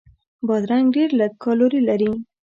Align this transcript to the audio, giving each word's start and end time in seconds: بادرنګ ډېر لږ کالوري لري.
بادرنګ 0.47 0.85
ډېر 0.95 1.09
لږ 1.19 1.31
کالوري 1.43 1.81
لري. 1.89 2.11